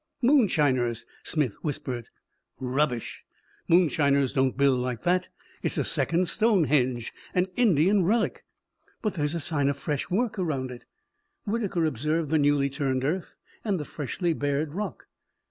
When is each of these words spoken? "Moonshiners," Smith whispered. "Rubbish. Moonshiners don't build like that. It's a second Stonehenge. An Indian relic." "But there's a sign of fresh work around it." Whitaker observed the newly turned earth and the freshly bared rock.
"Moonshiners," 0.23 1.05
Smith 1.21 1.53
whispered. 1.61 2.09
"Rubbish. 2.59 3.23
Moonshiners 3.67 4.33
don't 4.33 4.57
build 4.57 4.79
like 4.79 5.03
that. 5.03 5.29
It's 5.61 5.77
a 5.77 5.83
second 5.83 6.27
Stonehenge. 6.27 7.13
An 7.35 7.45
Indian 7.55 8.03
relic." 8.03 8.43
"But 9.03 9.13
there's 9.13 9.35
a 9.35 9.39
sign 9.39 9.69
of 9.69 9.77
fresh 9.77 10.09
work 10.09 10.39
around 10.39 10.71
it." 10.71 10.85
Whitaker 11.45 11.85
observed 11.85 12.31
the 12.31 12.39
newly 12.39 12.67
turned 12.67 13.03
earth 13.03 13.35
and 13.63 13.79
the 13.79 13.85
freshly 13.85 14.33
bared 14.33 14.73
rock. 14.73 15.05